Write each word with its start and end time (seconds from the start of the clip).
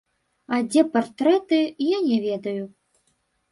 А 0.55 0.57
дзе 0.69 0.83
партрэты, 0.95 1.61
я 1.93 2.01
не 2.09 2.19
ведаю. 2.27 2.63